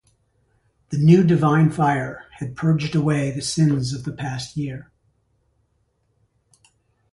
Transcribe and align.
The 0.89 0.97
new 0.97 1.23
divine 1.23 1.69
fire 1.69 2.25
had 2.39 2.55
purged 2.55 2.95
away 2.95 3.29
the 3.29 3.43
sins 3.43 3.93
of 3.93 4.03
the 4.03 4.11
past 4.11 4.57
year. 4.57 4.89